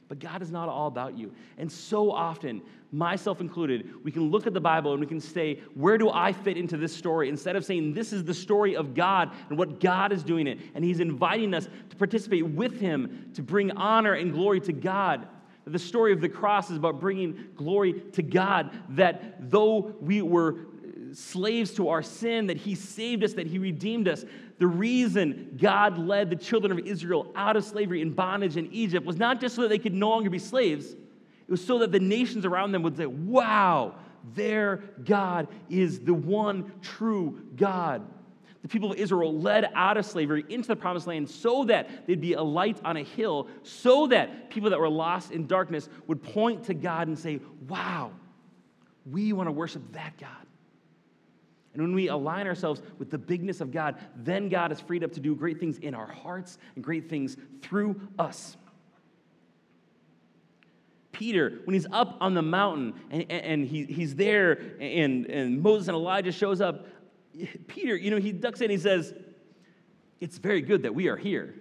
[0.09, 1.33] But God is not all about you.
[1.59, 5.61] And so often, myself included, we can look at the Bible and we can say,
[5.75, 7.29] Where do I fit into this story?
[7.29, 10.59] Instead of saying, This is the story of God and what God is doing it.
[10.75, 15.29] And He's inviting us to participate with Him to bring honor and glory to God.
[15.66, 20.57] The story of the cross is about bringing glory to God, that though we were
[21.12, 24.25] slaves to our sin, that He saved us, that He redeemed us.
[24.59, 29.07] The reason God led the children of Israel out of slavery and bondage in Egypt
[29.07, 31.92] was not just so that they could no longer be slaves, it was so that
[31.92, 33.94] the nations around them would say, Wow,
[34.35, 38.03] their God is the one true God.
[38.62, 42.21] The people of Israel led out of slavery into the promised land so that they'd
[42.21, 46.23] be a light on a hill, so that people that were lost in darkness would
[46.23, 48.11] point to God and say, Wow,
[49.07, 50.48] we want to worship that God.
[51.74, 55.12] And when we align ourselves with the bigness of God, then God is freed up
[55.12, 58.57] to do great things in our hearts and great things through us.
[61.12, 65.88] Peter, when he's up on the mountain and, and he, he's there and, and Moses
[65.88, 66.87] and Elijah shows up,
[67.66, 69.14] Peter, you know, he ducks in, and he says,
[70.20, 71.54] It's very good that we are here.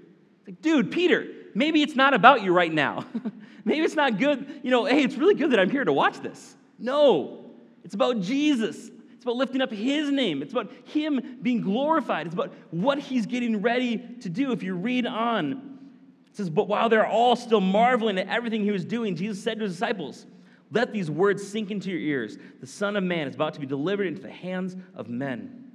[0.46, 3.06] Like, dude, Peter, maybe it's not about you right now.
[3.66, 6.22] maybe it's not good, you know, hey, it's really good that I'm here to watch
[6.22, 6.56] this.
[6.80, 7.46] No,
[7.84, 8.90] it's about Jesus
[9.28, 10.42] about lifting up His name.
[10.42, 12.26] It's about Him being glorified.
[12.28, 14.52] It's about what He's getting ready to do.
[14.52, 15.80] If you read on,
[16.28, 19.60] it says, But while they're all still marveling at everything He was doing, Jesus said
[19.60, 20.26] to His disciples,
[20.72, 22.38] Let these words sink into your ears.
[22.60, 25.72] The Son of Man is about to be delivered into the hands of men.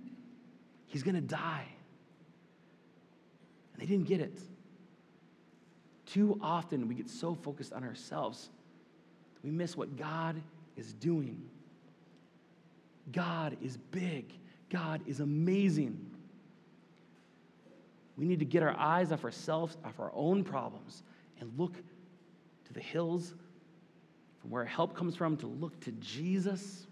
[0.86, 1.66] He's going to die.
[3.72, 4.38] And they didn't get it.
[6.06, 8.50] Too often we get so focused on ourselves
[9.42, 10.40] we miss what God
[10.76, 11.42] is doing.
[13.10, 14.32] God is big,
[14.70, 16.10] God is amazing.
[18.16, 21.02] We need to get our eyes off ourselves, off our own problems,
[21.40, 21.74] and look
[22.66, 23.34] to the hills
[24.40, 26.86] from where help comes from, to look to Jesus.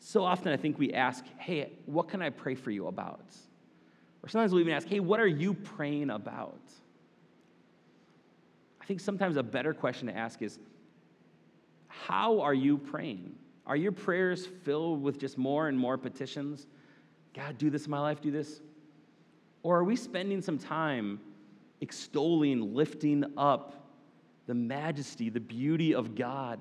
[0.00, 3.26] So often I think we ask, hey, what can I pray for you about?
[4.22, 6.60] Or sometimes we'll even ask, hey, what are you praying about?
[8.80, 10.58] I think sometimes a better question to ask is,
[12.08, 13.34] how are you praying?
[13.66, 16.66] Are your prayers filled with just more and more petitions?
[17.34, 18.62] God, do this in my life, do this?
[19.62, 21.20] Or are we spending some time
[21.82, 23.90] extolling, lifting up
[24.46, 26.60] the majesty, the beauty of God?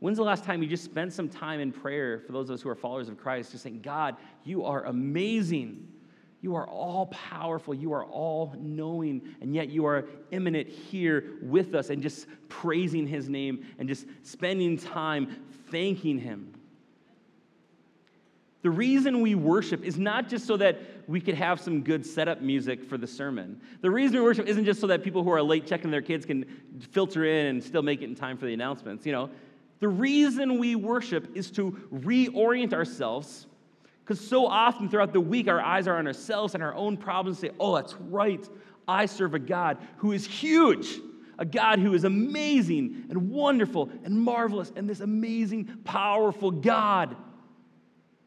[0.00, 2.60] When's the last time you just spent some time in prayer for those of us
[2.60, 5.88] who are followers of Christ, just saying, God, you are amazing.
[6.44, 7.72] You are all powerful.
[7.72, 9.34] You are all knowing.
[9.40, 14.04] And yet you are immanent here with us and just praising his name and just
[14.24, 16.52] spending time thanking him.
[18.60, 22.42] The reason we worship is not just so that we could have some good setup
[22.42, 23.58] music for the sermon.
[23.80, 26.26] The reason we worship isn't just so that people who are late checking their kids
[26.26, 26.44] can
[26.90, 29.06] filter in and still make it in time for the announcements.
[29.06, 29.30] You know,
[29.80, 33.46] the reason we worship is to reorient ourselves
[34.04, 37.42] because so often throughout the week, our eyes are on ourselves and our own problems.
[37.42, 38.46] and Say, oh, that's right.
[38.86, 40.98] I serve a God who is huge,
[41.38, 47.16] a God who is amazing and wonderful and marvelous, and this amazing, powerful God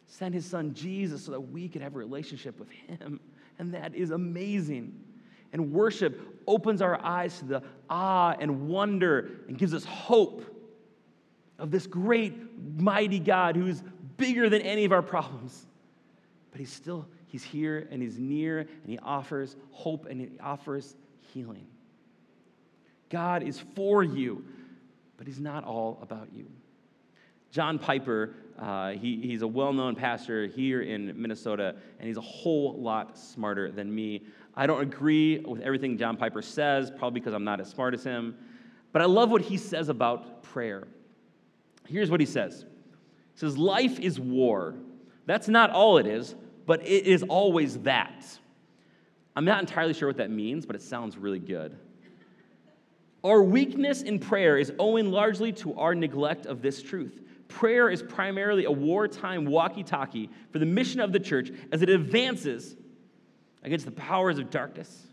[0.08, 3.20] sent his son Jesus so that we could have a relationship with him.
[3.60, 5.00] And that is amazing.
[5.54, 10.44] And worship opens our eyes to the awe and wonder and gives us hope
[11.60, 12.34] of this great,
[12.80, 13.84] mighty God who's
[14.18, 15.66] bigger than any of our problems.
[16.52, 20.96] But he's still, he's here and he's near and he offers hope and he offers
[21.34, 21.68] healing.
[23.10, 24.44] God is for you,
[25.18, 26.48] but he's not all about you.
[27.52, 32.22] John Piper, uh, he, he's a well known pastor here in Minnesota, and he's a
[32.22, 34.24] whole lot smarter than me.
[34.56, 38.04] I don't agree with everything John Piper says, probably because I'm not as smart as
[38.04, 38.36] him,
[38.92, 40.88] but I love what he says about prayer.
[41.88, 42.66] Here's what he says
[43.38, 44.74] He says, Life is war.
[45.28, 46.34] That's not all it is,
[46.66, 48.26] but it is always that.
[49.36, 51.78] I'm not entirely sure what that means, but it sounds really good.
[53.24, 57.22] Our weakness in prayer is owing largely to our neglect of this truth.
[57.48, 61.90] Prayer is primarily a wartime walkie talkie for the mission of the church as it
[61.90, 62.76] advances
[63.62, 65.04] against the powers of darkness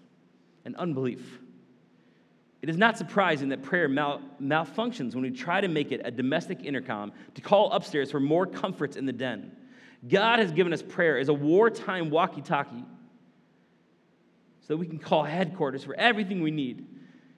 [0.65, 1.41] and unbelief.
[2.65, 6.11] It is not surprising that prayer mal- malfunctions when we try to make it a
[6.11, 9.53] domestic intercom to call upstairs for more comforts in the den.
[10.09, 12.87] God has given us prayer as a wartime walkie talkie
[14.63, 16.87] so that we can call headquarters for everything we need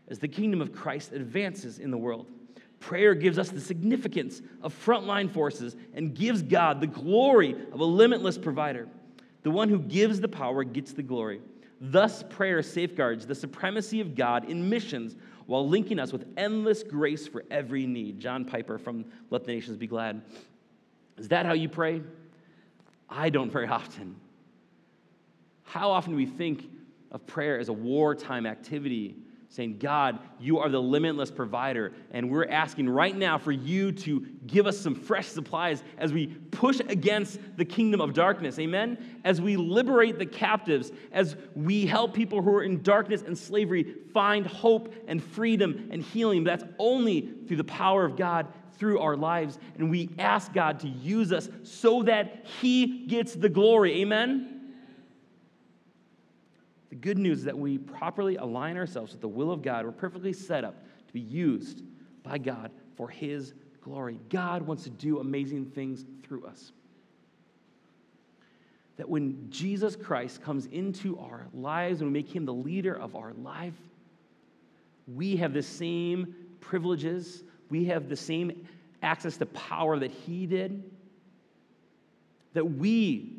[0.06, 2.28] as the kingdom of Christ advances in the world.
[2.78, 7.84] Prayer gives us the significance of frontline forces and gives God the glory of a
[7.84, 8.86] limitless provider.
[9.42, 11.40] The one who gives the power gets the glory.
[11.80, 15.16] Thus, prayer safeguards the supremacy of God in missions
[15.46, 18.18] while linking us with endless grace for every need.
[18.18, 20.22] John Piper from Let the Nations Be Glad.
[21.16, 22.02] Is that how you pray?
[23.08, 24.16] I don't very often.
[25.64, 26.68] How often do we think
[27.10, 29.16] of prayer as a wartime activity
[29.56, 31.94] saying, God, you are the limitless provider.
[32.10, 36.26] And we're asking right now for you to give us some fresh supplies as we
[36.26, 38.58] push against the kingdom of darkness.
[38.58, 39.20] Amen?
[39.24, 43.94] As we liberate the captives, as we help people who are in darkness and slavery
[44.12, 46.44] find hope and freedom and healing.
[46.44, 49.58] That's only through the power of God through our lives.
[49.78, 54.02] And we ask God to use us so that He gets the glory.
[54.02, 54.55] Amen?
[56.90, 59.84] The good news is that we properly align ourselves with the will of God.
[59.84, 61.82] We're perfectly set up to be used
[62.22, 64.18] by God for His glory.
[64.28, 66.72] God wants to do amazing things through us.
[68.96, 73.14] That when Jesus Christ comes into our lives and we make Him the leader of
[73.14, 73.74] our life,
[75.06, 78.66] we have the same privileges, we have the same
[79.02, 80.90] access to power that He did.
[82.54, 83.36] That we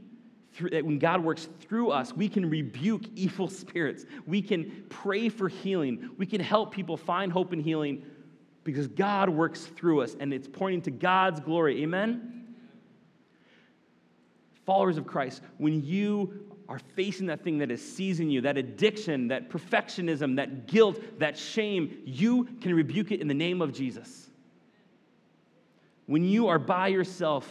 [0.58, 4.06] through, that when God works through us, we can rebuke evil spirits.
[4.26, 6.10] We can pray for healing.
[6.18, 8.04] We can help people find hope and healing
[8.64, 11.84] because God works through us and it's pointing to God's glory.
[11.84, 12.56] Amen?
[14.66, 19.30] Followers of Christ, when you are facing that thing that is seizing you, that addiction,
[19.30, 24.30] that perfectionism, that guilt, that shame, you can rebuke it in the name of Jesus.
[26.08, 27.48] When you are by yourself,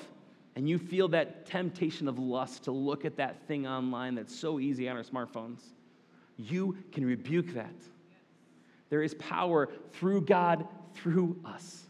[0.56, 4.58] and you feel that temptation of lust to look at that thing online that's so
[4.58, 5.60] easy on our smartphones,
[6.38, 7.74] you can rebuke that.
[8.88, 11.82] There is power through God, through us.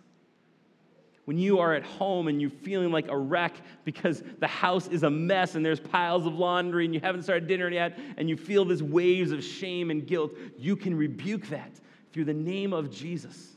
[1.26, 3.54] When you are at home and you're feeling like a wreck
[3.84, 7.48] because the house is a mess and there's piles of laundry and you haven't started
[7.48, 11.70] dinner yet and you feel these waves of shame and guilt, you can rebuke that
[12.12, 13.55] through the name of Jesus.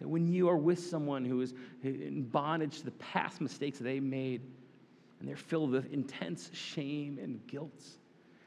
[0.00, 4.00] That when you are with someone who is in bondage to the past mistakes they
[4.00, 4.42] made,
[5.18, 7.82] and they're filled with intense shame and guilt,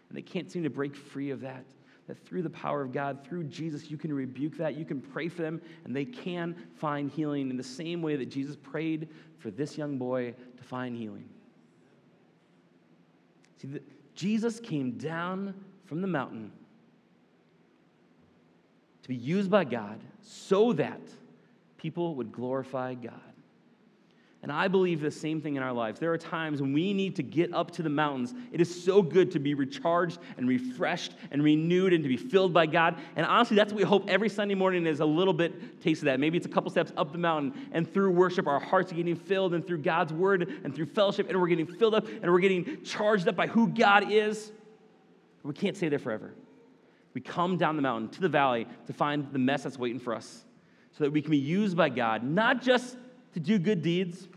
[0.08, 1.66] and they can't seem to break free of that,
[2.08, 4.76] that through the power of God, through Jesus, you can rebuke that.
[4.76, 8.30] You can pray for them, and they can find healing in the same way that
[8.30, 11.30] Jesus prayed for this young boy to find healing.
[13.62, 13.82] See, the,
[14.16, 15.54] Jesus came down
[15.86, 16.52] from the mountain
[19.04, 21.02] to be used by God so that
[21.80, 23.14] people would glorify God.
[24.42, 26.00] And I believe the same thing in our lives.
[26.00, 28.34] There are times when we need to get up to the mountains.
[28.54, 32.54] It is so good to be recharged and refreshed and renewed and to be filled
[32.54, 32.98] by God.
[33.18, 36.06] And honestly, that's what we hope every Sunday morning is a little bit taste of
[36.06, 36.22] that.
[36.22, 39.18] Maybe it's a couple steps up the mountain, and through worship, our hearts are getting
[39.18, 42.40] filled, and through God's word and through fellowship, and we're getting filled up and we're
[42.40, 44.54] getting charged up by who God is.
[45.44, 46.34] We can't stay there forever.
[47.14, 50.16] We come down the mountain to the valley to find the mess that's waiting for
[50.16, 50.46] us
[51.00, 52.98] so that we can be used by God, not just
[53.34, 54.28] to do good deeds,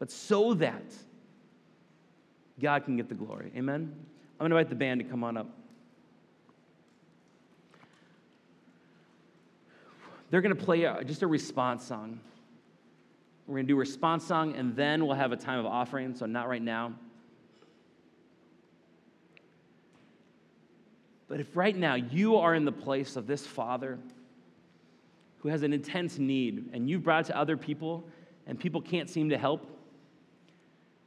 [0.00, 0.82] but so that
[2.60, 3.52] God can get the glory.
[3.56, 3.94] Amen?
[4.32, 5.46] I'm going to invite the band to come on up.
[10.30, 12.18] They're going to play a, just a response song.
[13.46, 16.16] We're going to do a response song, and then we'll have a time of offering,
[16.16, 16.94] so not right now.
[21.28, 24.00] But if right now you are in the place of this father,
[25.40, 28.04] who has an intense need and you've brought it to other people
[28.46, 29.66] and people can't seem to help,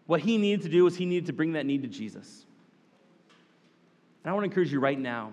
[0.06, 2.46] what he needed to do was he needed to bring that need to Jesus.
[4.24, 5.32] And I want to encourage you right now.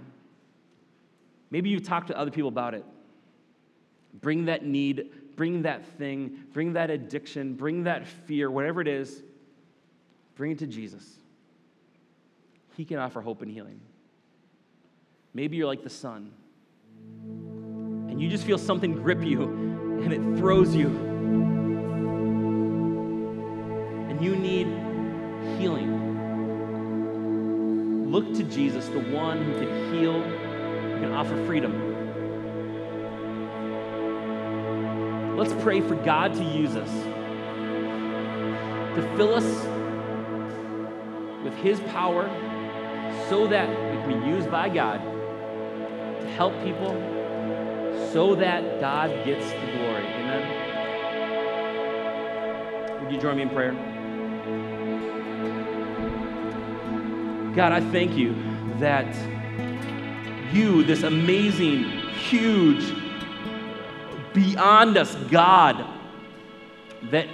[1.50, 2.84] Maybe you've talked to other people about it.
[4.20, 9.22] Bring that need, bring that thing, bring that addiction, bring that fear, whatever it is,
[10.36, 11.04] bring it to Jesus.
[12.76, 13.80] He can offer hope and healing.
[15.34, 16.32] Maybe you're like the son
[18.20, 19.44] you just feel something grip you
[20.02, 20.88] and it throws you.
[24.10, 24.66] And you need
[25.58, 26.10] healing.
[28.10, 30.22] Look to Jesus, the one who can heal,
[31.00, 31.86] can offer freedom.
[35.38, 36.90] Let's pray for God to use us,
[38.96, 39.66] to fill us
[41.42, 42.28] with His power
[43.30, 45.00] so that we can be used by God
[46.20, 47.19] to help people
[48.12, 50.06] so that God gets the glory.
[50.06, 50.70] Amen.
[53.02, 53.72] Would you join me in prayer?
[57.54, 58.34] God, I thank you
[58.78, 59.14] that
[60.52, 62.92] you, this amazing, huge,
[64.32, 65.84] beyond us God,
[67.10, 67.28] that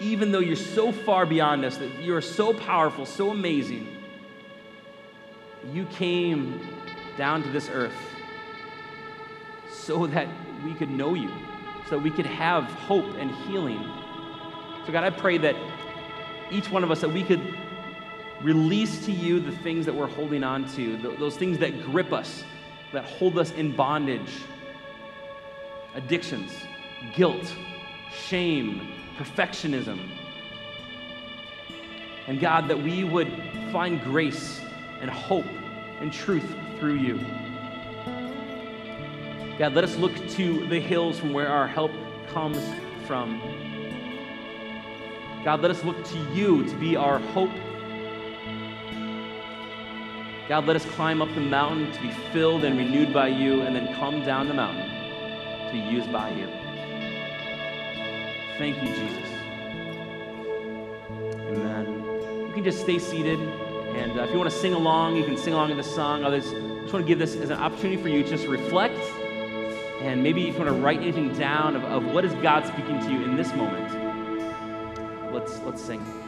[0.00, 3.88] even though you're so far beyond us, that you are so powerful, so amazing,
[5.72, 6.66] you came
[7.16, 7.94] down to this earth
[9.86, 10.26] so that
[10.64, 11.30] we could know you,
[11.84, 13.80] so that we could have hope and healing.
[14.84, 15.54] So, God, I pray that
[16.50, 17.56] each one of us, that we could
[18.42, 22.42] release to you the things that we're holding on to, those things that grip us,
[22.92, 24.32] that hold us in bondage
[25.94, 26.52] addictions,
[27.14, 27.54] guilt,
[28.12, 29.98] shame, perfectionism.
[32.26, 33.32] And God, that we would
[33.72, 34.60] find grace
[35.00, 35.46] and hope
[36.00, 36.44] and truth
[36.78, 37.20] through you.
[39.58, 41.90] God, let us look to the hills from where our help
[42.28, 42.62] comes
[43.06, 43.40] from.
[45.44, 47.52] God, let us look to you to be our hope.
[50.46, 53.74] God, let us climb up the mountain to be filled and renewed by you, and
[53.74, 54.90] then come down the mountain
[55.66, 56.46] to be used by you.
[58.58, 59.30] Thank you, Jesus.
[61.48, 62.46] Amen.
[62.46, 63.38] You can just stay seated.
[63.38, 66.24] And uh, if you want to sing along, you can sing along in the song.
[66.24, 69.00] Others, I just want to give this as an opportunity for you to just reflect.
[70.06, 73.00] And maybe if you want to write anything down of, of what is God speaking
[73.00, 73.92] to you in this moment,
[75.34, 76.25] let's, let's sing.